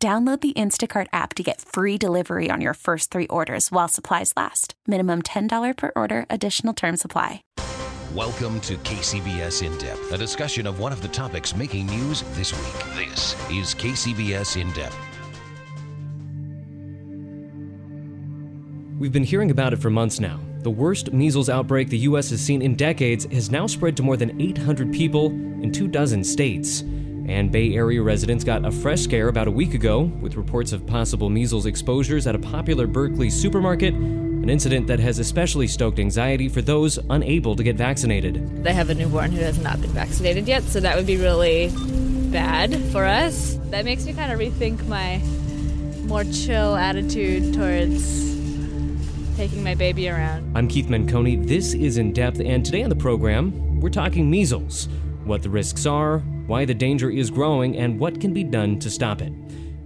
[0.00, 4.32] Download the Instacart app to get free delivery on your first three orders while supplies
[4.36, 4.74] last.
[4.86, 7.42] Minimum $10 per order, additional term supply.
[8.14, 12.52] Welcome to KCBS In Depth, a discussion of one of the topics making news this
[12.52, 13.08] week.
[13.08, 14.96] This is KCBS In Depth.
[19.00, 20.38] We've been hearing about it for months now.
[20.60, 22.30] The worst measles outbreak the U.S.
[22.30, 26.22] has seen in decades has now spread to more than 800 people in two dozen
[26.22, 26.84] states.
[27.28, 30.86] And Bay Area residents got a fresh scare about a week ago with reports of
[30.86, 36.48] possible measles exposures at a popular Berkeley supermarket, an incident that has especially stoked anxiety
[36.48, 38.64] for those unable to get vaccinated.
[38.64, 41.70] They have a newborn who has not been vaccinated yet, so that would be really
[42.30, 43.58] bad for us.
[43.64, 45.18] That makes me kind of rethink my
[46.06, 48.26] more chill attitude towards
[49.36, 50.56] taking my baby around.
[50.56, 51.46] I'm Keith Menconi.
[51.46, 54.88] This is In Depth, and today on the program, we're talking measles
[55.24, 58.90] what the risks are, why the danger is growing, and what can be done to
[58.90, 59.32] stop it.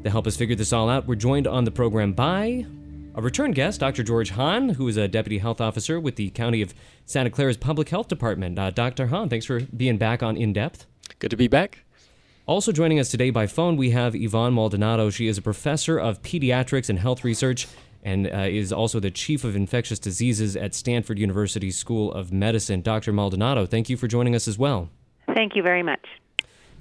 [0.05, 2.65] To help us figure this all out, we're joined on the program by
[3.15, 4.03] a return guest, Dr.
[4.03, 6.73] George Han, who is a deputy health officer with the County of
[7.05, 8.59] Santa Clara's Public Health Department.
[8.59, 9.09] Uh, Dr.
[9.09, 10.87] Han, thanks for being back on In Depth.
[11.19, 11.85] Good to be back.
[12.47, 15.11] Also joining us today by phone, we have Yvonne Maldonado.
[15.11, 17.69] She is a professor of pediatrics and health research
[18.03, 22.83] and uh, is also the chief of infectious diseases at Stanford University School of Medicine.
[22.83, 23.13] Dr.
[23.13, 24.91] Maldonado, thank you for joining us as well.
[25.35, 26.05] Thank you very much.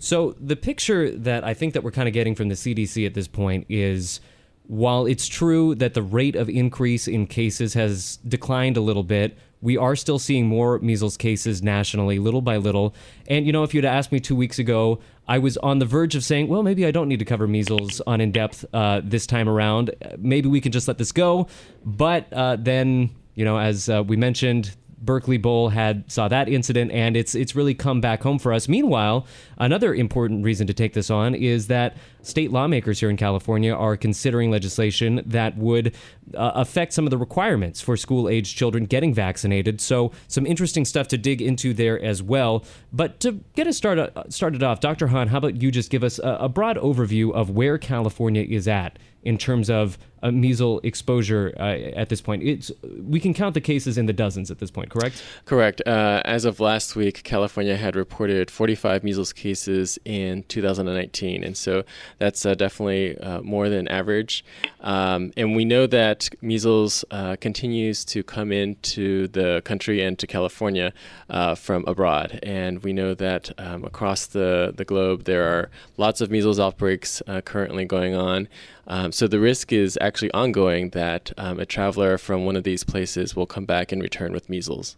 [0.02, 3.14] So the picture that I think that we're kind of getting from the CDC at
[3.14, 4.20] this point is
[4.64, 9.38] while it's true that the rate of increase in cases has declined a little bit,
[9.62, 12.96] we are still seeing more measles cases nationally, little by little.
[13.28, 16.16] And, you know, if you'd asked me two weeks ago, I was on the verge
[16.16, 19.28] of saying, well, maybe I don't need to cover measles on in depth uh, this
[19.28, 19.92] time around.
[20.18, 21.48] Maybe we can just let this go.
[21.86, 26.92] But uh, then, you know, as uh, we mentioned, Berkeley Bowl had saw that incident,
[26.92, 28.70] and it's it's really come back home for us.
[28.70, 29.26] Meanwhile,
[29.58, 33.98] another important reason to take this on is that state lawmakers here in California are
[33.98, 35.96] considering legislation that would
[36.36, 39.82] uh, affect some of the requirements for school age children getting vaccinated.
[39.82, 42.64] So, some interesting stuff to dig into there as well.
[42.94, 45.08] But to get us started started off, Dr.
[45.08, 48.68] Han, how about you just give us a, a broad overview of where California is
[48.68, 52.44] at in terms of a measles exposure uh, at this point.
[52.44, 52.72] It's
[53.02, 55.24] we can count the cases in the dozens at this point, correct?
[55.46, 55.82] Correct.
[55.86, 61.84] Uh, as of last week, California had reported 45 measles cases in 2019, and so
[62.20, 64.46] that's uh, definitely uh, more than average.
[64.82, 70.28] Um, and we know that measles uh, continues to come into the country and to
[70.28, 70.94] California
[71.30, 76.22] uh, from abroad, and we know that um, across the the globe there are lots
[76.22, 78.48] of measles outbreaks currently going on.
[78.92, 82.84] Um, so the risk is actually ongoing that um, a traveler from one of these
[82.84, 84.98] places will come back and return with measles.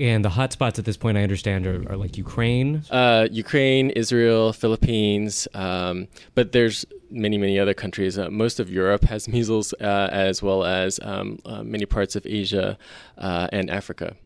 [0.00, 2.82] And the hotspots at this point, I understand, are, are like Ukraine.
[2.90, 8.18] Uh, Ukraine, Israel, Philippines, um, but there's many, many other countries.
[8.18, 12.26] Uh, most of Europe has measles, uh, as well as um, uh, many parts of
[12.26, 12.76] Asia
[13.16, 14.16] uh, and Africa.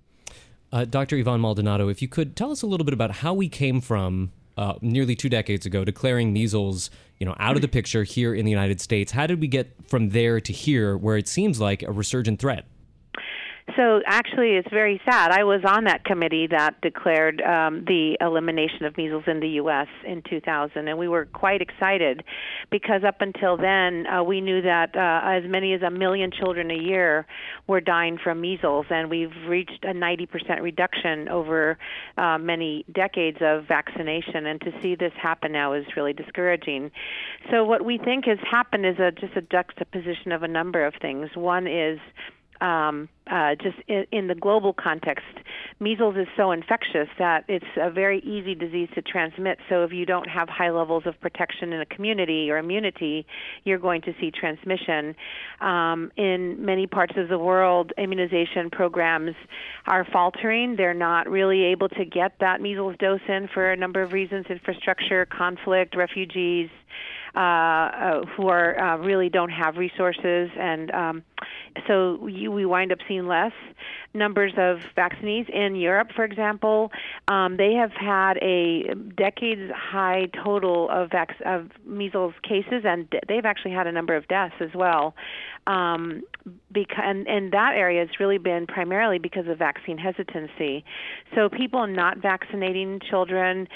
[0.72, 1.16] Uh, Dr.
[1.18, 4.32] Yvonne Maldonado, if you could tell us a little bit about how we came from
[4.56, 8.44] uh, nearly two decades ago, declaring measles, you know, out of the picture here in
[8.44, 9.12] the United States.
[9.12, 12.66] How did we get from there to here, where it seems like a resurgent threat?
[13.76, 15.32] So actually, it's very sad.
[15.32, 19.88] I was on that committee that declared um, the elimination of measles in the U.S.
[20.06, 22.22] in 2000, and we were quite excited
[22.70, 26.70] because up until then, uh, we knew that uh, as many as a million children
[26.70, 27.26] a year
[27.66, 31.78] were dying from measles, and we've reached a 90% reduction over
[32.18, 34.44] uh, many decades of vaccination.
[34.44, 36.90] And to see this happen now is really discouraging.
[37.50, 40.92] So what we think has happened is a, just a juxtaposition of a number of
[41.00, 41.30] things.
[41.34, 41.98] One is
[42.60, 45.24] um, uh, just in, in, the global context,
[45.80, 49.58] measles is so infectious that it's a very easy disease to transmit.
[49.68, 53.26] So if you don't have high levels of protection in a community or immunity,
[53.64, 55.16] you're going to see transmission.
[55.60, 59.34] Um, in many parts of the world, immunization programs
[59.86, 60.76] are faltering.
[60.76, 64.46] They're not really able to get that measles dose in for a number of reasons:
[64.50, 66.68] infrastructure, conflict, refugees
[67.34, 71.22] who are uh, really don't have resources, and um,
[71.86, 73.52] so we, we wind up seeing less
[74.14, 76.92] numbers of vaccinees in Europe, for example.
[77.26, 83.44] Um, they have had a decades high total of vac- of measles cases, and they've
[83.44, 85.14] actually had a number of deaths as well.
[85.66, 86.22] Um,
[86.72, 90.84] because and, and that area has really been primarily because of vaccine hesitancy.
[91.34, 93.66] So people not vaccinating children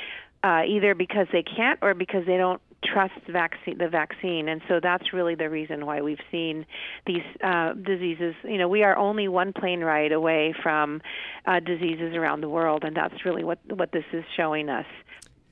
[0.45, 4.79] uh, either because they can't or because they don't trust vaccine the vaccine and so
[4.81, 6.65] that's really the reason why we've seen
[7.07, 11.01] these uh, diseases you know we are only one plane ride away from
[11.47, 14.87] uh, diseases around the world and that's really what what this is showing us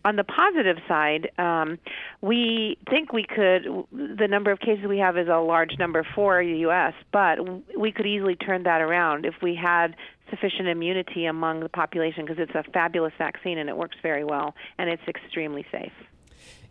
[0.07, 1.81] on the positive side, um,
[2.21, 3.67] we think we could.
[3.91, 7.39] The number of cases we have is a large number for the U.S., but
[7.77, 9.97] we could easily turn that around if we had
[10.31, 14.55] sufficient immunity among the population because it's a fabulous vaccine and it works very well
[14.79, 15.93] and it's extremely safe.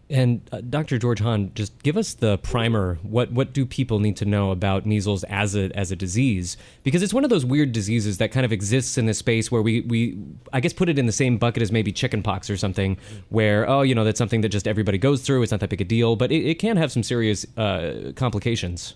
[0.07, 0.99] And uh, Dr.
[0.99, 2.99] George Han, just give us the primer.
[3.01, 6.57] What what do people need to know about measles as a as a disease?
[6.83, 9.63] Because it's one of those weird diseases that kind of exists in this space where
[9.63, 10.17] we we
[10.53, 12.97] I guess put it in the same bucket as maybe chickenpox or something,
[13.29, 15.41] where oh you know that's something that just everybody goes through.
[15.41, 18.93] It's not that big a deal, but it, it can have some serious uh, complications.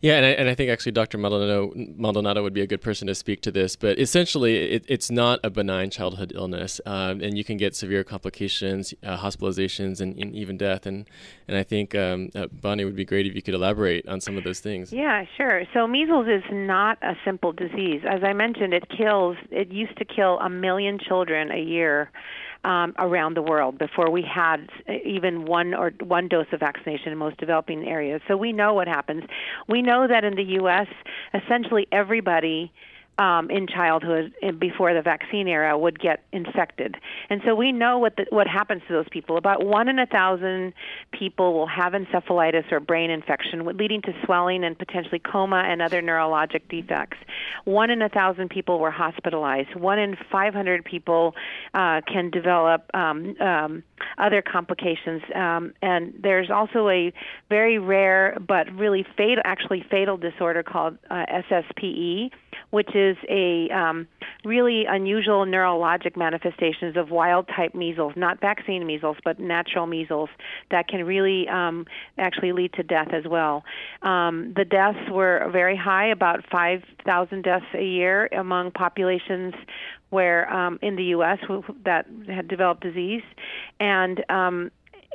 [0.00, 1.18] Yeah, and I, and I think actually Dr.
[1.18, 3.74] Maldonado, Maldonado would be a good person to speak to this.
[3.74, 8.04] But essentially, it, it's not a benign childhood illness, um, and you can get severe
[8.04, 10.86] complications, uh, hospitalizations, and, and, even death.
[10.86, 11.08] And
[11.48, 14.36] and I think um, uh, Bonnie would be great if you could elaborate on some
[14.36, 14.92] of those things.
[14.92, 15.64] Yeah, sure.
[15.74, 18.02] So measles is not a simple disease.
[18.08, 19.36] As I mentioned, it kills.
[19.50, 22.10] It used to kill a million children a year
[22.64, 24.68] um, around the world before we had
[25.04, 28.20] even one or one dose of vaccination in most developing areas.
[28.28, 29.24] So we know what happens.
[29.68, 30.88] We know that in the U.S.,
[31.34, 32.72] essentially everybody
[33.18, 36.96] um, in childhood and before the vaccine era would get infected.
[37.28, 39.36] And so we know what the, what happens to those people.
[39.36, 40.72] About one in a thousand
[41.12, 46.00] people will have encephalitis or brain infection, leading to swelling and potentially coma and other
[46.00, 47.18] neurologic defects.
[47.64, 49.74] One in a thousand people were hospitalized.
[49.74, 51.34] One in 500 people
[51.74, 53.82] uh, can develop um, um,
[54.18, 55.22] other complications.
[55.34, 57.12] Um, and there's also a
[57.48, 62.30] very rare but really fatal, actually fatal disorder called uh, SSPE
[62.70, 64.06] which is a um,
[64.44, 70.28] really unusual neurologic manifestations of wild type measles, not vaccine measles, but natural measles
[70.70, 71.86] that can really um,
[72.18, 73.64] actually lead to death as well.
[74.02, 79.54] Um, the deaths were very high, about 5,000 deaths a year among populations
[80.10, 81.38] where um, in the U.S.
[81.84, 83.22] that had developed disease,
[83.78, 84.70] and um,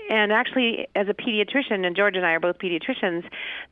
[0.09, 3.23] and actually, as a pediatrician, and George and I are both pediatricians,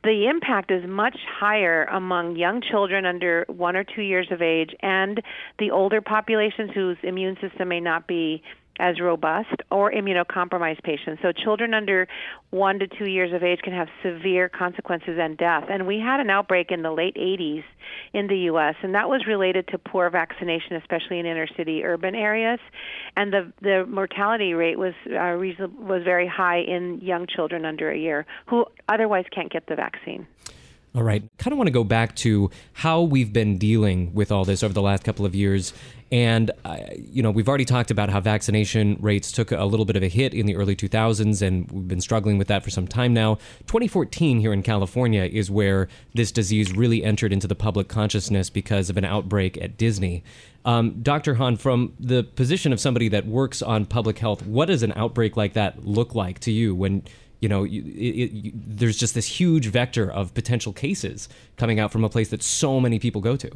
[0.04, 4.70] the impact is much higher among young children under one or two years of age
[4.80, 5.22] and
[5.58, 8.42] the older populations whose immune system may not be
[8.78, 11.20] as robust or immunocompromised patients.
[11.22, 12.08] So children under
[12.50, 15.64] one to two years of age can have severe consequences and death.
[15.68, 17.64] And we had an outbreak in the late 80s
[18.12, 22.14] in the U.S., and that was related to poor vaccination, especially in inner city urban
[22.14, 22.60] areas.
[23.16, 27.98] And the the mortality rate was uh, was very high in young children under a
[27.98, 30.26] year who otherwise can't get the vaccine.
[30.94, 31.22] All right.
[31.38, 34.74] Kind of want to go back to how we've been dealing with all this over
[34.74, 35.72] the last couple of years.
[36.10, 39.96] And, uh, you know, we've already talked about how vaccination rates took a little bit
[39.96, 42.86] of a hit in the early 2000s, and we've been struggling with that for some
[42.86, 43.36] time now.
[43.66, 48.90] 2014 here in California is where this disease really entered into the public consciousness because
[48.90, 50.22] of an outbreak at Disney.
[50.66, 51.36] Um, Dr.
[51.36, 55.38] Han, from the position of somebody that works on public health, what does an outbreak
[55.38, 57.04] like that look like to you when
[57.42, 62.04] you know, it, it, there's just this huge vector of potential cases coming out from
[62.04, 63.50] a place that so many people go to.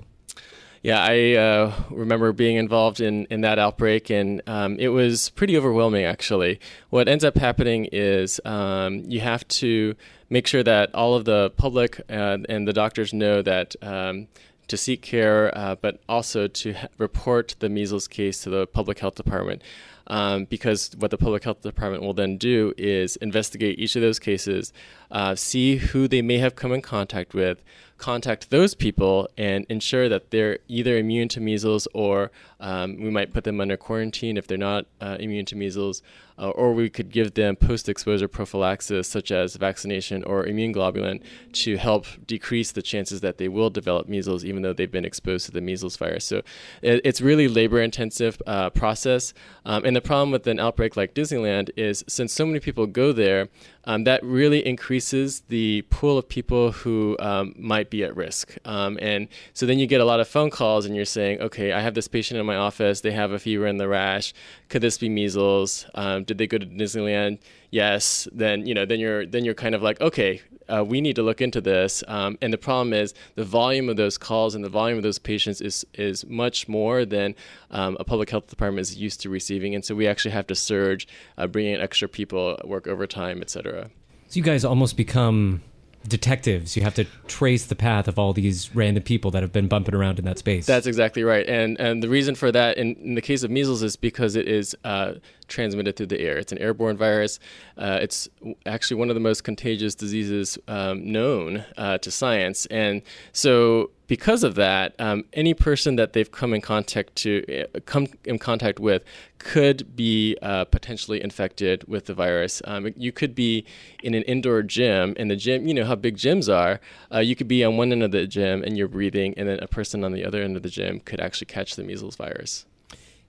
[0.83, 5.57] Yeah, I uh, remember being involved in, in that outbreak, and um, it was pretty
[5.57, 6.61] overwhelming, actually.
[6.91, 9.95] What ends up happening is um, you have to
[10.31, 14.27] make sure that all of the public and the doctors know that um,
[14.67, 18.99] to seek care, uh, but also to ha- report the measles case to the public
[18.99, 19.63] health department
[20.07, 24.19] um, because what the public health department will then do is investigate each of those
[24.19, 24.73] cases,
[25.11, 27.63] uh, see who they may have come in contact with,
[27.99, 33.33] contact those people, and ensure that they're either immune to measles or um, we might
[33.33, 36.03] put them under quarantine if they're not uh, immune to measles,
[36.39, 41.23] uh, or we could give them post exposure prophylaxis, such as vaccination or immune globulin,
[41.53, 45.47] to help decrease the chances that they will develop measles, even though they've been exposed
[45.47, 46.25] to the measles virus.
[46.25, 46.43] So
[46.83, 49.33] it, it's really labor intensive uh, process.
[49.65, 53.13] Um, and the problem with an outbreak like Disneyland is since so many people go
[53.13, 53.49] there,
[53.85, 58.57] um, that really increases the pool of people who um, might be at risk.
[58.65, 61.73] Um, and so then you get a lot of phone calls, and you're saying, okay,
[61.73, 63.01] I have this patient in my office.
[63.01, 64.35] They have a fever and the rash.
[64.69, 65.87] Could this be measles?
[66.27, 67.39] Did they go to Disneyland?
[67.71, 68.29] Yes.
[68.33, 71.23] Then you know, then you're then you're kind of like, okay, uh, we need to
[71.23, 72.03] look into this.
[72.09, 75.19] Um, and the problem is the volume of those calls and the volume of those
[75.19, 77.35] patients is is much more than
[77.71, 79.75] um, a public health department is used to receiving.
[79.75, 81.07] And so we actually have to surge,
[81.39, 83.91] uh, bring in extra people, work overtime, et cetera.
[84.29, 85.63] So you guys almost become
[86.07, 86.77] detectives.
[86.77, 89.95] You have to trace the path of all these random people that have been bumping
[89.95, 90.67] around in that space.
[90.67, 91.47] That's exactly right.
[91.49, 94.49] And and the reason for that in, in the case of measles is because it
[94.49, 95.15] is uh,
[95.49, 96.39] transmitted through the air.
[96.39, 97.39] It's an airborne virus.
[97.77, 98.29] Uh, it's
[98.65, 102.67] actually one of the most contagious diseases um, known uh, to science.
[102.67, 107.81] And so because of that, um, any person that they've come in contact to uh,
[107.87, 109.03] come in contact with
[109.39, 112.63] could be uh, potentially infected with the virus.
[112.65, 113.65] Um, you could be
[114.03, 116.81] in an indoor gym, and the gym, you know how big gyms are.
[117.13, 119.59] Uh, you could be on one end of the gym and you're breathing, and then
[119.61, 122.67] a person on the other end of the gym could actually catch the measles virus.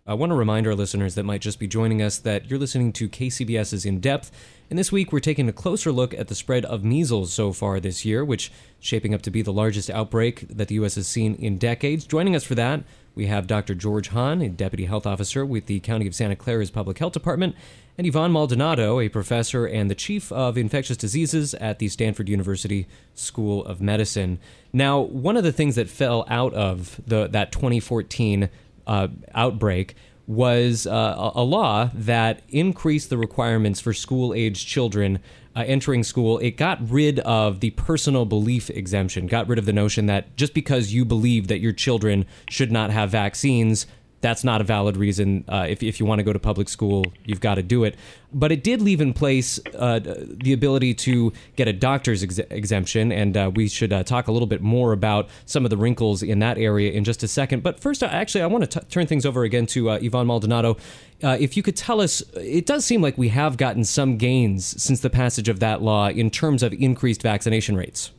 [0.09, 2.93] I want to remind our listeners that might just be joining us that you're listening
[2.93, 4.31] to KCBS's In Depth,
[4.69, 7.81] and this week we're taking a closer look at the spread of measles so far
[7.81, 8.49] this year, which
[8.79, 10.95] shaping up to be the largest outbreak that the U.S.
[10.95, 12.05] has seen in decades.
[12.05, 12.85] Joining us for that,
[13.15, 13.75] we have Dr.
[13.75, 17.53] George Han, a deputy health officer with the County of Santa Clara's Public Health Department,
[17.97, 22.87] and Yvonne Maldonado, a professor and the chief of infectious diseases at the Stanford University
[23.13, 24.39] School of Medicine.
[24.71, 28.47] Now, one of the things that fell out of the that 2014
[28.87, 35.19] uh, outbreak was uh, a law that increased the requirements for school age children
[35.55, 36.37] uh, entering school.
[36.39, 40.53] It got rid of the personal belief exemption, got rid of the notion that just
[40.53, 43.87] because you believe that your children should not have vaccines,
[44.21, 45.45] that's not a valid reason.
[45.47, 47.95] Uh, if, if you want to go to public school, you've got to do it.
[48.33, 53.11] But it did leave in place uh, the ability to get a doctor's ex- exemption,
[53.11, 56.23] and uh, we should uh, talk a little bit more about some of the wrinkles
[56.23, 57.63] in that area in just a second.
[57.63, 60.77] But first, uh, actually, I want to turn things over again to uh, Yvonne Maldonado.
[61.21, 64.99] if you could tell us, it does seem like we have gotten some gains since
[64.99, 68.11] the passage of that law in terms of increased vaccination rates.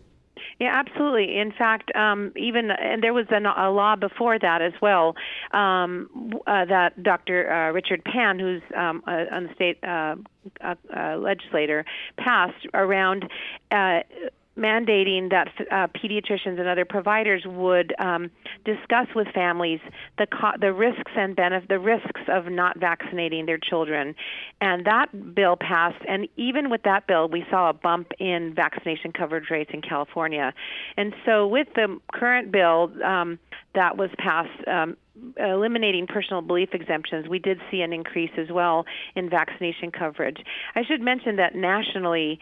[0.59, 1.39] Yeah, absolutely.
[1.39, 5.15] In fact, um, even and there was an, a law before that as well
[5.53, 7.49] um, uh, that Dr.
[7.51, 10.17] Uh, Richard Pan, who's um, a, on the state uh,
[10.61, 11.85] uh, legislator,
[12.17, 13.31] passed around
[13.71, 14.01] uh,
[14.59, 18.31] mandating that uh, pediatricians and other providers would um,
[18.65, 19.81] discuss with families
[20.19, 24.15] the co- the risks and benefits, the risks of not vaccinating their children,
[24.61, 26.03] and that bill passed.
[26.09, 30.53] And even with that bill, we saw a bump in vaccination coverage rates in California.
[30.97, 33.39] And so, with the current bill um,
[33.75, 34.67] that was passed.
[34.67, 34.97] Um,
[35.37, 38.85] eliminating personal belief exemptions, we did see an increase as well
[39.15, 40.39] in vaccination coverage.
[40.75, 42.39] I should mention that nationally,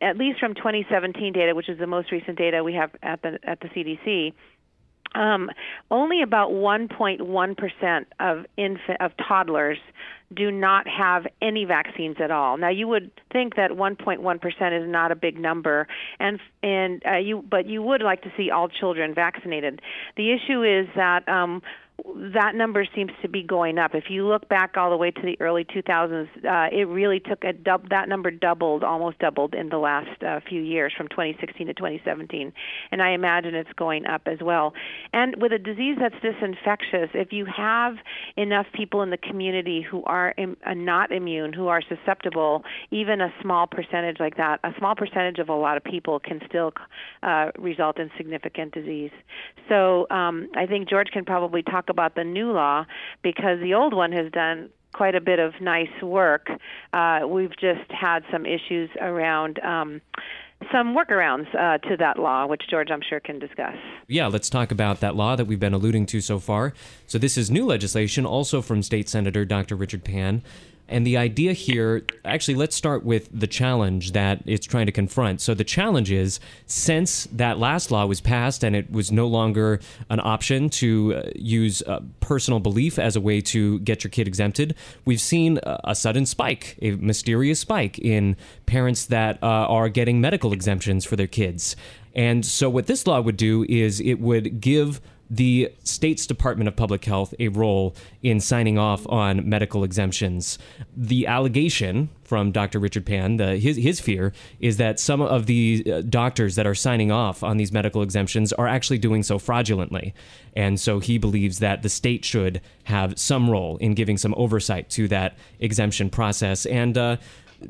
[0.00, 3.38] at least from 2017 data, which is the most recent data we have at the
[3.44, 4.32] at the CDC,
[5.16, 5.50] um,
[5.90, 9.78] only about 1.1% of infant of toddlers
[10.34, 12.56] do not have any vaccines at all.
[12.56, 15.86] Now you would think that 1.1% is not a big number
[16.18, 19.80] and and uh, you but you would like to see all children vaccinated.
[20.16, 21.62] The issue is that um
[22.04, 23.94] that number seems to be going up.
[23.94, 27.42] If you look back all the way to the early 2000s, uh, it really took
[27.42, 31.66] a dub- that number doubled, almost doubled in the last uh, few years from 2016
[31.66, 32.52] to 2017,
[32.92, 34.74] and I imagine it's going up as well.
[35.12, 37.94] And with a disease that's this infectious, if you have
[38.36, 43.22] enough people in the community who are Im- uh, not immune, who are susceptible, even
[43.22, 46.72] a small percentage like that, a small percentage of a lot of people can still
[47.22, 49.12] uh, result in significant disease.
[49.68, 52.86] So um, I think George can probably talk talk about the new law
[53.22, 56.48] because the old one has done quite a bit of nice work.
[56.92, 59.58] Uh, we've just had some issues around.
[59.60, 60.00] Um,
[60.72, 63.74] some workarounds uh, to that law, which George, I'm sure, can discuss.
[64.08, 66.72] Yeah, let's talk about that law that we've been alluding to so far.
[67.06, 69.76] So, this is new legislation, also from State Senator Dr.
[69.76, 70.42] Richard Pan.
[70.88, 75.40] And the idea here, actually, let's start with the challenge that it's trying to confront.
[75.40, 79.80] So, the challenge is since that last law was passed and it was no longer
[80.10, 84.28] an option to uh, use uh, personal belief as a way to get your kid
[84.28, 84.74] exempted,
[85.04, 90.52] we've seen a sudden spike, a mysterious spike in parents that uh, are getting medical
[90.52, 91.76] exemptions for their kids.
[92.14, 96.76] And so, what this law would do is it would give the state's Department of
[96.76, 100.58] Public Health a role in signing off on medical exemptions.
[100.96, 102.78] The allegation from Dr.
[102.78, 106.74] Richard Pan, the, his, his fear is that some of the uh, doctors that are
[106.74, 110.14] signing off on these medical exemptions are actually doing so fraudulently.
[110.54, 114.90] And so he believes that the state should have some role in giving some oversight
[114.90, 116.66] to that exemption process.
[116.66, 117.16] And uh,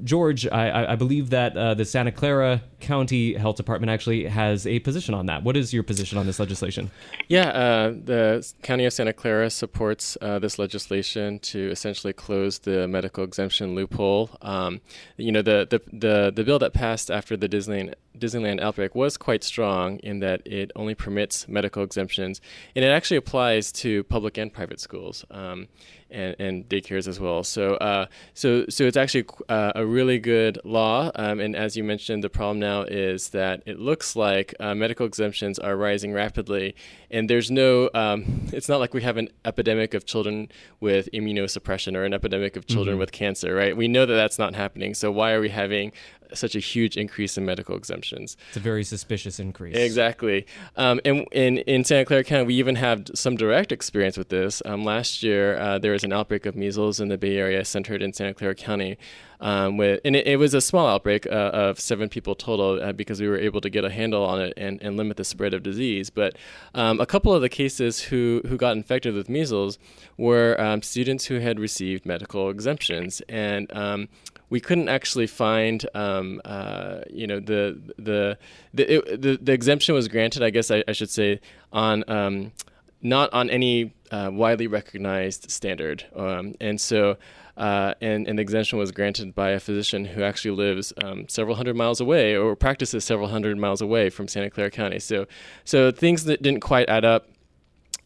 [0.05, 4.79] George, I, I believe that uh, the Santa Clara County Health Department actually has a
[4.81, 5.43] position on that.
[5.43, 6.91] What is your position on this legislation?
[7.29, 12.87] Yeah, uh, the County of Santa Clara supports uh, this legislation to essentially close the
[12.88, 14.31] medical exemption loophole.
[14.43, 14.81] Um,
[15.17, 19.17] you know, the, the, the, the bill that passed after the Disneyland Disneyland outbreak was
[19.17, 22.41] quite strong in that it only permits medical exemptions,
[22.75, 25.25] and it actually applies to public and private schools.
[25.31, 25.69] Um,
[26.11, 27.43] and, and, daycares as well.
[27.43, 31.11] So, uh, so, so it's actually uh, a really good law.
[31.15, 35.07] Um, and as you mentioned, the problem now is that it looks like uh, medical
[35.07, 36.77] exemptions are rising rapidly,
[37.11, 37.91] and there's no.
[37.95, 40.49] Um, it's not like we have an epidemic of children
[40.81, 43.01] with immunosuppression or an epidemic of children mm-hmm.
[43.01, 43.77] with cancer, right?
[43.77, 44.95] We know that that's not happening.
[44.95, 45.93] So why are we having
[46.35, 48.37] such a huge increase in medical exemptions.
[48.49, 49.76] It's a very suspicious increase.
[49.76, 50.47] Exactly.
[50.76, 54.62] Um, and in, in Santa Clara County, we even have some direct experience with this.
[54.64, 58.02] Um, last year, uh, there was an outbreak of measles in the Bay Area, centered
[58.02, 58.99] in Santa Clara County.
[59.40, 62.92] Um, with, and it, it, was a small outbreak uh, of seven people total uh,
[62.92, 65.52] because we were able to get a handle on it and, and limit the spread
[65.52, 66.09] of disease.
[66.11, 66.37] But
[66.75, 69.78] um, a couple of the cases who, who got infected with measles
[70.16, 73.21] were um, students who had received medical exemptions.
[73.28, 74.09] And um,
[74.49, 78.38] we couldn't actually find, um, uh, you know, the the
[78.73, 80.43] the, it, the, the exemption was granted.
[80.43, 81.41] I guess I, I should say
[81.73, 82.53] on um,
[83.03, 87.17] not on any uh, widely recognized standard, um, and so.
[87.59, 91.57] Uh, and, and the exemption was granted by a physician who actually lives um, several
[91.57, 94.99] hundred miles away or practices several hundred miles away from Santa Clara County.
[94.99, 95.25] So,
[95.65, 97.31] so things that didn't quite add up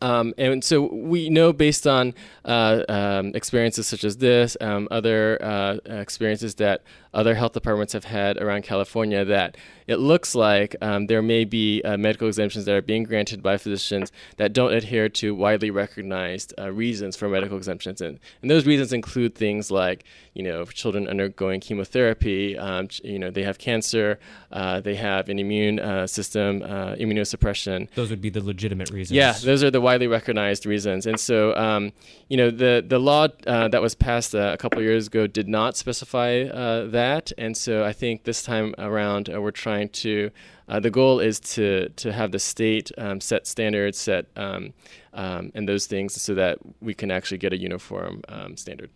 [0.01, 2.15] um, and so we know based on
[2.45, 8.05] uh, um, experiences such as this, um, other uh, experiences that other health departments have
[8.05, 12.75] had around California, that it looks like um, there may be uh, medical exemptions that
[12.75, 17.57] are being granted by physicians that don't adhere to widely recognized uh, reasons for medical
[17.57, 18.01] exemptions.
[18.01, 23.31] And, and those reasons include things like, you know, children undergoing chemotherapy, um, you know,
[23.31, 24.21] they have cancer,
[24.53, 27.89] uh, they have an immune uh, system, immunosuppression.
[27.95, 29.17] Those would be the legitimate reasons.
[29.17, 31.07] Yeah, those are the widely recognized reasons.
[31.07, 31.93] And so, um,
[32.29, 35.49] you know, the the law uh, that was passed uh, a couple years ago did
[35.49, 37.33] not specify uh, that.
[37.39, 40.31] And so, I think this time around, uh, we're trying to.
[40.69, 44.73] Uh, the goal is to to have the state um, set standards, set um,
[45.13, 48.91] um, and those things, so that we can actually get a uniform um, standard.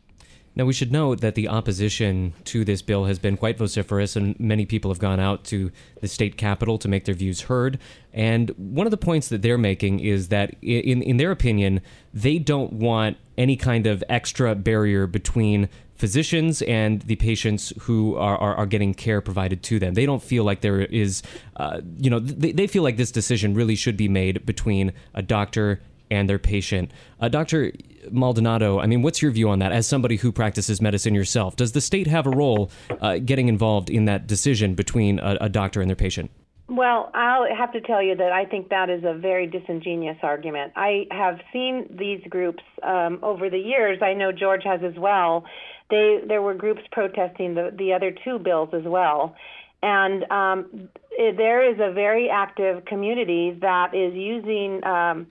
[0.56, 4.38] Now, we should note that the opposition to this bill has been quite vociferous, and
[4.38, 7.78] many people have gone out to the state capitol to make their views heard.
[8.12, 11.80] And one of the points that they're making is that, in, in their opinion,
[12.12, 15.68] they don't want any kind of extra barrier between
[16.04, 19.94] physicians and the patients who are, are, are, getting care provided to them.
[19.94, 21.22] They don't feel like there is,
[21.56, 25.22] uh, you know, they, they feel like this decision really should be made between a
[25.22, 26.90] doctor and their patient.
[27.22, 27.72] Uh, Dr.
[28.10, 31.56] Maldonado, I mean, what's your view on that as somebody who practices medicine yourself?
[31.56, 35.48] Does the state have a role uh, getting involved in that decision between a, a
[35.48, 36.30] doctor and their patient?
[36.68, 40.72] Well, I'll have to tell you that I think that is a very disingenuous argument.
[40.76, 43.98] I have seen these groups um, over the years.
[44.02, 45.44] I know George has as well.
[45.90, 49.36] They there were groups protesting the the other two bills as well,
[49.82, 55.26] and um, there is a very active community that is using um,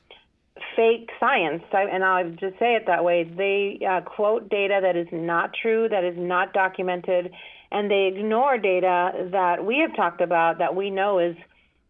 [0.76, 3.24] fake science, and I'll just say it that way.
[3.24, 7.32] They uh, quote data that is not true, that is not documented,
[7.72, 11.36] and they ignore data that we have talked about that we know is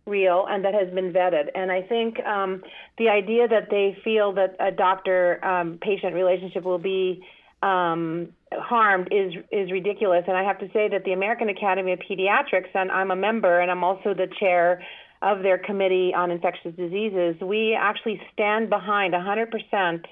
[0.05, 1.47] real and that has been vetted.
[1.55, 2.61] And I think um,
[2.97, 7.23] the idea that they feel that a doctor-patient um, relationship will be
[7.63, 10.25] um, harmed is is ridiculous.
[10.27, 13.59] And I have to say that the American Academy of Pediatrics, and I'm a member,
[13.59, 14.83] and I'm also the chair
[15.21, 20.03] of their Committee on Infectious Diseases, we actually stand behind 100%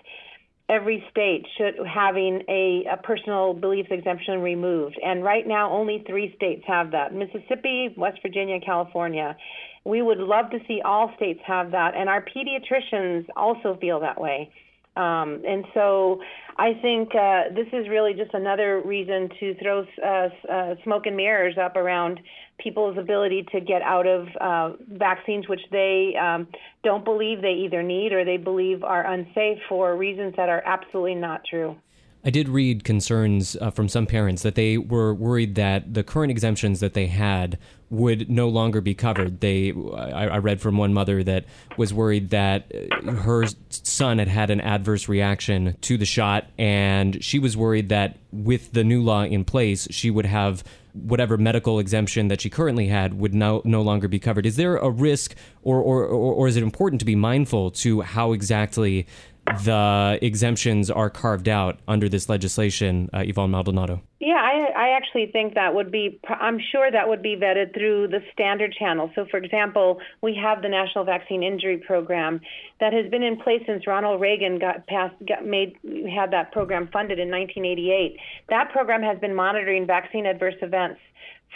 [0.70, 4.98] every state should having a, a, personal beliefs exemption removed.
[5.04, 9.36] And right now, only three states have that: Mississippi, West Virginia, California.
[9.84, 14.22] We would love to see all states have that, and our pediatricians also feel that
[14.22, 14.50] way.
[14.95, 16.19] Um, and so
[16.58, 21.15] I think uh, this is really just another reason to throw uh, uh, smoke and
[21.15, 22.19] mirrors up around
[22.60, 26.47] people's ability to get out of uh, vaccines which they um,
[26.84, 31.15] don't believe they either need or they believe are unsafe for reasons that are absolutely
[31.15, 31.75] not true.
[32.23, 36.29] I did read concerns uh, from some parents that they were worried that the current
[36.29, 37.57] exemptions that they had
[37.89, 39.41] would no longer be covered.
[39.41, 41.45] They, I, I, read from one mother that
[41.77, 47.21] was worried that uh, her son had had an adverse reaction to the shot, and
[47.23, 51.79] she was worried that with the new law in place, she would have whatever medical
[51.79, 54.45] exemption that she currently had would no, no longer be covered.
[54.45, 58.01] Is there a risk, or, or, or, or is it important to be mindful to
[58.01, 59.07] how exactly
[59.45, 64.01] the exemptions are carved out under this legislation, uh, Yvonne Maldonado?
[64.19, 68.10] Yeah, I, I actually think that would be, I'm sure that would be vetted through
[68.10, 69.12] the standard channel.
[69.15, 72.39] So, for example, we have the National Vaccine Injury Program
[72.80, 75.75] that has been in place since Ronald Reagan got passed, got made,
[76.13, 78.17] had that program funded in 1988.
[78.49, 80.99] That program has been monitoring vaccine adverse events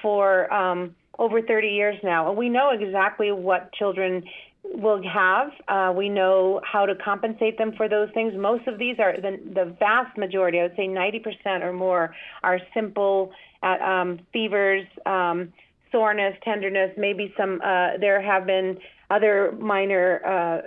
[0.01, 2.29] for um, over 30 years now.
[2.29, 4.23] And we know exactly what children
[4.73, 5.51] will have.
[5.67, 8.33] Uh, we know how to compensate them for those things.
[8.35, 12.59] Most of these are the, the vast majority, I would say 90% or more, are
[12.73, 13.31] simple
[13.63, 15.53] uh, um, fevers, um,
[15.91, 18.77] soreness, tenderness, maybe some, uh, there have been
[19.09, 20.61] other minor uh,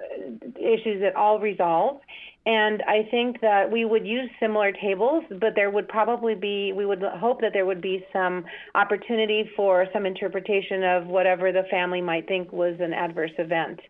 [0.57, 2.01] issues that all resolve.
[2.49, 6.87] And I think that we would use similar tables, but there would probably be, we
[6.87, 12.01] would hope that there would be some opportunity for some interpretation of whatever the family
[12.01, 13.81] might think was an adverse event.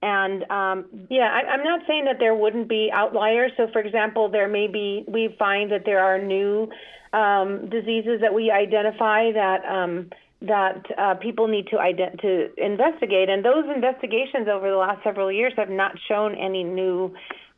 [0.00, 3.50] And um, yeah, I, am not saying that there wouldn't be outliers.
[3.56, 6.68] So, for example, there may be, we find that there are new
[7.12, 9.64] um, diseases that we identify that.
[9.68, 10.10] Um,
[10.42, 15.32] that uh, people need to ident- to investigate, and those investigations over the last several
[15.32, 17.14] years have not shown any new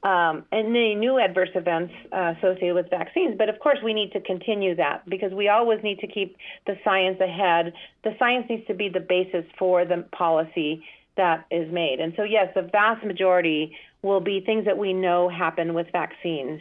[0.06, 3.34] um, and any new adverse events uh, associated with vaccines.
[3.36, 6.78] But of course, we need to continue that because we always need to keep the
[6.84, 7.72] science ahead.
[8.04, 10.84] The science needs to be the basis for the policy
[11.16, 11.98] that is made.
[11.98, 16.60] And so, yes, the vast majority will be things that we know happen with vaccines.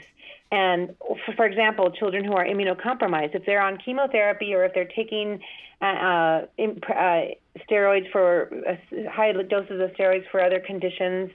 [0.51, 0.95] And
[1.35, 5.39] for example, children who are immunocompromised, if they're on chemotherapy or if they're taking
[5.83, 6.45] uh, uh,
[6.91, 7.21] uh
[7.69, 11.31] steroids for uh, high doses of steroids for other conditions,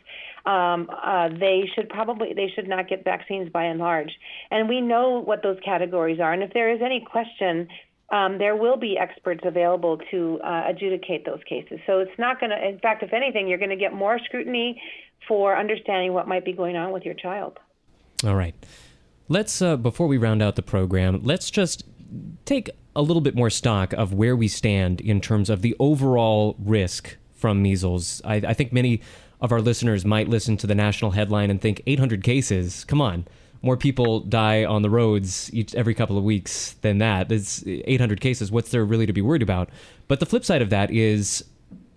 [0.46, 4.10] um, uh, they should probably they should not get vaccines by and large.
[4.50, 6.32] And we know what those categories are.
[6.32, 7.68] And if there is any question,
[8.10, 11.78] um, there will be experts available to uh, adjudicate those cases.
[11.86, 12.68] So it's not going to.
[12.68, 14.80] In fact, if anything, you're going to get more scrutiny
[15.28, 17.58] for understanding what might be going on with your child.
[18.24, 18.54] All right.
[19.28, 21.84] Let's uh, before we round out the program, let's just
[22.44, 26.56] take a little bit more stock of where we stand in terms of the overall
[26.58, 28.20] risk from measles.
[28.24, 29.00] I, I think many
[29.40, 32.84] of our listeners might listen to the national headline and think 800 cases.
[32.84, 33.26] Come on.
[33.62, 37.30] More people die on the roads each every couple of weeks than that.
[37.30, 38.50] It's 800 cases.
[38.50, 39.70] What's there really to be worried about?
[40.08, 41.44] But the flip side of that is,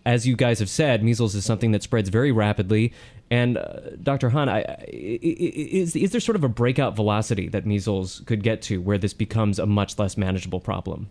[0.06, 2.94] as you guys have said, measles is something that spreads very rapidly.
[3.32, 4.30] And uh, Dr.
[4.30, 8.82] Han, I, is is there sort of a breakout velocity that measles could get to
[8.82, 11.10] where this becomes a much less manageable problem?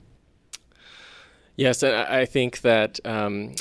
[1.56, 3.54] Yes, and I think that um,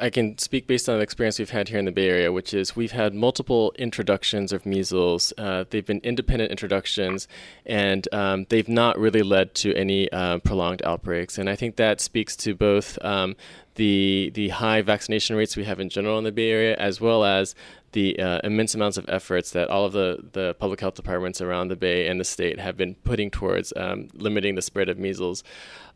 [0.00, 2.52] I can speak based on the experience we've had here in the Bay Area, which
[2.52, 5.32] is we've had multiple introductions of measles.
[5.38, 7.26] Uh, they've been independent introductions,
[7.64, 11.38] and um, they've not really led to any uh, prolonged outbreaks.
[11.38, 13.36] And I think that speaks to both um,
[13.78, 17.24] the the high vaccination rates we have in general in the Bay Area, as well
[17.24, 17.54] as
[17.92, 21.68] the uh, immense amounts of efforts that all of the, the public health departments around
[21.68, 25.42] the Bay and the state have been putting towards um, limiting the spread of measles.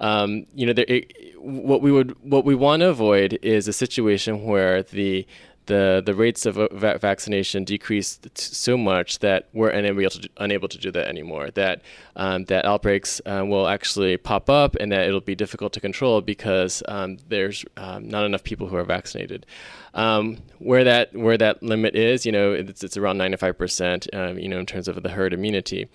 [0.01, 3.73] Um, you know, there, it, what we would what we want to avoid is a
[3.73, 5.27] situation where the
[5.67, 10.69] the the rates of va- vaccination decreased so much that we're unable to do, unable
[10.69, 11.51] to do that anymore.
[11.51, 11.83] That
[12.17, 16.21] um, that outbreaks uh, will actually pop up, and that it'll be difficult to control
[16.21, 19.47] because um, there's um, not enough people who are vaccinated.
[19.95, 24.39] Um, where that where that limit is, you know, it's, it's around 95 percent, um,
[24.39, 25.89] you know, in terms of the herd immunity.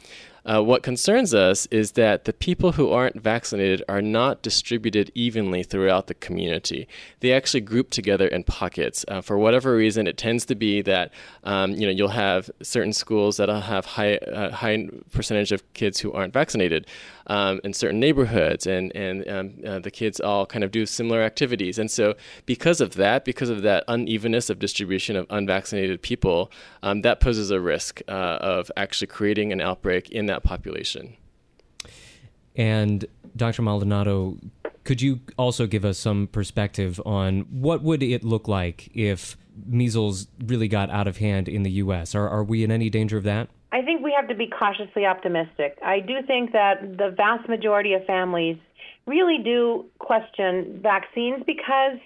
[0.48, 5.62] Uh, what concerns us is that the people who aren't vaccinated are not distributed evenly
[5.62, 6.88] throughout the community.
[7.20, 9.04] They actually group together in pockets.
[9.10, 11.12] Uh, for whatever reason, it tends to be that
[11.44, 16.00] um, you know you'll have certain schools that'll have high uh, high percentage of kids
[16.00, 16.88] who aren't vaccinated
[17.28, 21.22] um, in certain neighborhoods, and and um, uh, the kids all kind of do similar
[21.22, 21.78] activities.
[21.78, 26.52] And so, because of that, because of that unevenness of distribution of unvaccinated people,
[26.84, 31.16] um, that poses a risk uh, of actually creating an outbreak in that population.
[32.56, 33.62] And Dr.
[33.62, 34.38] Maldonado,
[34.84, 40.28] could you also give us some perspective on what would it look like if measles
[40.46, 42.16] really got out of hand in the U.S.?
[42.16, 43.50] Are, are we in any danger of that?
[43.72, 45.78] I think we have to be cautiously optimistic.
[45.84, 48.58] I do think that the vast majority of families
[49.06, 51.98] really do question vaccines because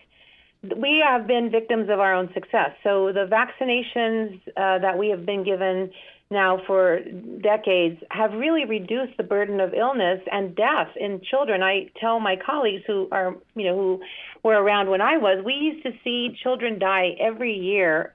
[0.75, 2.71] we have been victims of our own success.
[2.83, 5.91] So the vaccinations uh, that we have been given
[6.31, 6.99] now for
[7.41, 11.61] decades have really reduced the burden of illness and death in children.
[11.61, 14.01] I tell my colleagues who are, you know, who
[14.43, 18.13] were around when I was, we used to see children die every year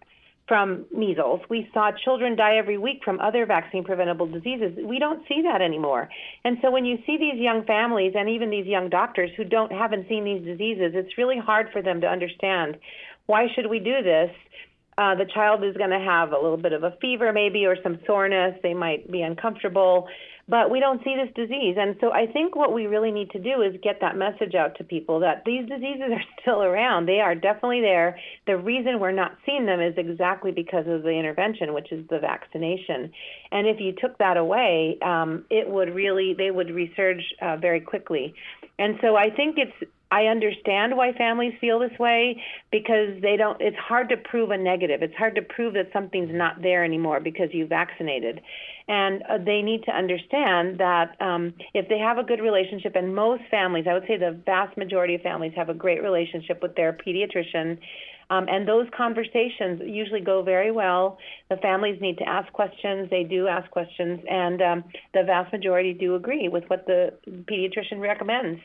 [0.48, 1.40] from measles.
[1.50, 4.78] We saw children die every week from other vaccine preventable diseases.
[4.82, 6.08] We don't see that anymore.
[6.44, 9.72] And so when you see these young families and even these young doctors who don't
[9.72, 12.76] haven't seen these diseases, it's really hard for them to understand
[13.26, 14.30] why should we do this
[14.98, 17.76] Uh, the child is going to have a little bit of a fever, maybe, or
[17.82, 18.58] some soreness.
[18.62, 20.08] They might be uncomfortable
[20.48, 21.76] but we don't see this disease.
[21.78, 24.76] And so I think what we really need to do is get that message out
[24.78, 27.06] to people that these diseases are still around.
[27.06, 28.18] They are definitely there.
[28.46, 32.20] The reason we're not seeing them is exactly because of the intervention, which is the
[32.20, 33.10] vaccination.
[33.50, 37.80] And if you took that away, um, it would really, they would resurge uh, very
[37.80, 38.34] quickly.
[38.78, 42.40] And so I think it's I understand why families feel this way
[42.70, 45.02] because they don't it's hard to prove a negative.
[45.02, 48.40] It's hard to prove that something's not there anymore because you vaccinated.
[48.88, 53.16] And uh, they need to understand that um, if they have a good relationship, and
[53.16, 56.76] most families, I would say the vast majority of families have a great relationship with
[56.76, 57.78] their pediatrician.
[58.28, 61.18] Um, and those conversations usually go very well.
[61.48, 63.08] The families need to ask questions.
[63.08, 68.00] They do ask questions, and um, the vast majority do agree with what the pediatrician
[68.00, 68.60] recommends.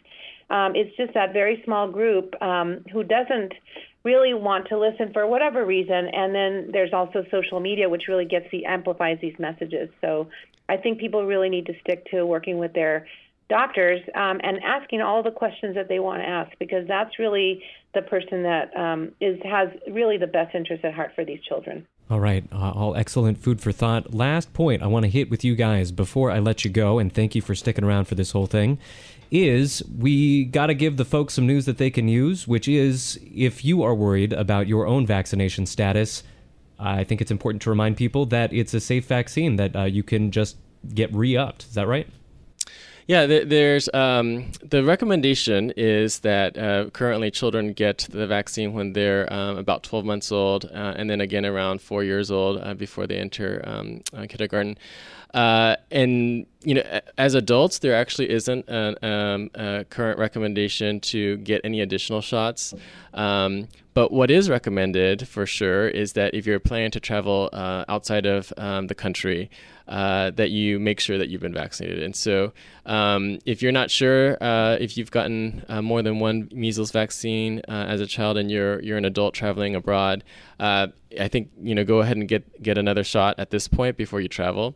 [0.52, 3.54] Um, it's just that very small group um, who doesn't
[4.04, 6.10] really want to listen for whatever reason.
[6.14, 9.90] And then there's also social media, which really gets the amplifies these messages.
[10.02, 10.28] So
[10.68, 13.08] I think people really need to stick to working with their
[13.48, 17.64] doctors um, and asking all the questions that they want to ask because that's really
[17.94, 21.86] the person that um, is has really the best interest at heart for these children.
[22.10, 24.14] All right, uh, all excellent food for thought.
[24.14, 27.12] Last point I want to hit with you guys before I let you go, and
[27.12, 28.80] thank you for sticking around for this whole thing
[29.32, 33.20] is we got to give the folks some news that they can use, which is
[33.34, 36.24] if you are worried about your own vaccination status,
[36.78, 40.04] I think it's important to remind people that it's a safe vaccine that uh, you
[40.04, 40.58] can just
[40.94, 41.64] get re upped.
[41.64, 42.08] Is that right?
[43.08, 49.32] Yeah, there's um, the recommendation is that uh, currently children get the vaccine when they're
[49.34, 53.08] um, about 12 months old, uh, and then again around four years old uh, before
[53.08, 54.78] they enter um, kindergarten.
[55.34, 61.38] Uh, and you know, as adults, there actually isn't a, um, a current recommendation to
[61.38, 62.74] get any additional shots.
[63.14, 67.84] Um, but what is recommended for sure is that if you're planning to travel uh,
[67.90, 69.50] outside of um, the country,
[69.88, 72.02] uh, that you make sure that you've been vaccinated.
[72.02, 72.54] And so,
[72.86, 77.62] um, if you're not sure uh, if you've gotten uh, more than one measles vaccine
[77.68, 80.24] uh, as a child and you're you're an adult traveling abroad,
[80.62, 80.88] uh,
[81.20, 84.22] I think you know go ahead and get get another shot at this point before
[84.22, 84.76] you travel.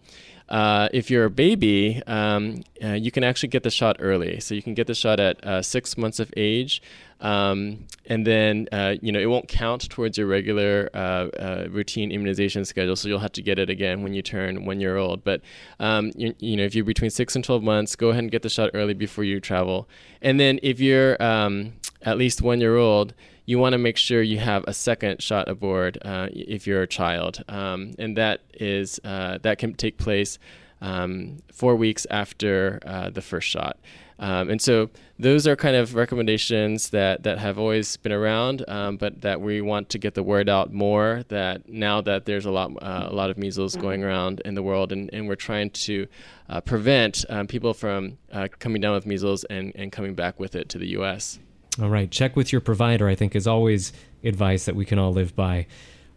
[0.49, 4.39] Uh, if you're a baby, um, uh, you can actually get the shot early.
[4.39, 6.83] So you can get the shot at uh, six months of age,
[7.19, 12.65] um, and then uh, you know it won't count towards your regular uh, routine immunization
[12.65, 12.95] schedule.
[12.95, 15.23] So you'll have to get it again when you turn one year old.
[15.23, 15.41] But
[15.79, 18.41] um, you, you, know if you're between six and twelve months, go ahead and get
[18.41, 19.87] the shot early before you travel.
[20.19, 23.13] And then if you're um, at least one year old
[23.45, 26.87] you want to make sure you have a second shot aboard uh, if you're a
[26.87, 30.39] child, um, and that is uh, that can take place
[30.81, 33.77] um, four weeks after uh, the first shot.
[34.17, 38.95] Um, and so those are kind of recommendations that, that have always been around, um,
[38.95, 41.23] but that we want to get the word out more.
[41.27, 43.81] That now that there's a lot uh, a lot of measles mm-hmm.
[43.81, 46.07] going around in the world, and, and we're trying to
[46.49, 50.55] uh, prevent um, people from uh, coming down with measles and, and coming back with
[50.55, 51.39] it to the U.S.
[51.81, 52.09] All right.
[52.09, 53.91] Check with your provider, I think, is always
[54.23, 55.67] advice that we can all live by.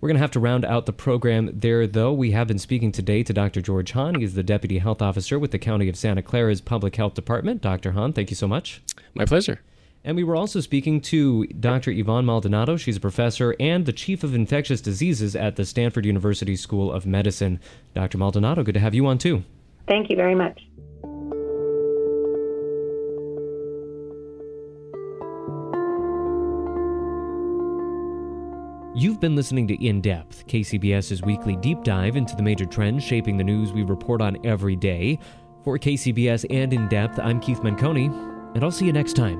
[0.01, 2.13] We're going to have to round out the program there, though.
[2.13, 3.61] We have been speaking today to Dr.
[3.61, 4.15] George Han.
[4.15, 7.63] He is the Deputy Health Officer with the County of Santa Clara's Public Health Department.
[7.63, 7.91] Dr.
[7.93, 8.81] Han, thank you so much.
[9.15, 9.61] My pleasure.
[10.05, 11.91] And we were also speaking to Dr.
[11.91, 12.77] Yvonne Maldonado.
[12.77, 17.05] She's a professor and the Chief of Infectious Diseases at the Stanford University School of
[17.05, 17.59] Medicine.
[17.95, 18.19] Dr.
[18.19, 19.43] Maldonado, good to have you on, too.
[19.89, 20.68] Thank you very much.
[28.99, 33.37] You've been listening to In Depth, KCBS's weekly deep dive into the major trends shaping
[33.37, 35.21] the news we report on every day.
[35.63, 38.07] For KCBS and In Depth, I'm Keith Menconi,
[38.57, 39.39] and I'll see you next time.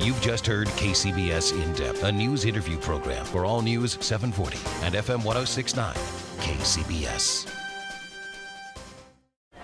[0.00, 4.96] You've just heard KCBS In Depth, a news interview program for All News 740 and
[4.96, 5.94] FM 1069.
[6.40, 7.59] KCBS.